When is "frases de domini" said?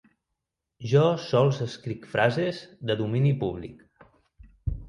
2.15-3.35